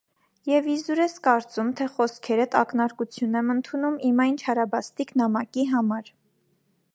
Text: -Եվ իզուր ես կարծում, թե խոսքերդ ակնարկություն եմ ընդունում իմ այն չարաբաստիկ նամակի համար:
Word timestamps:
-Եվ 0.51 0.67
իզուր 0.75 1.01
ես 1.01 1.13
կարծում, 1.27 1.69
թե 1.81 1.85
խոսքերդ 1.97 2.57
ակնարկություն 2.61 3.37
եմ 3.43 3.53
ընդունում 3.57 4.01
իմ 4.11 4.25
այն 4.25 4.41
չարաբաստիկ 4.47 5.15
նամակի 5.23 5.69
համար: 5.77 6.11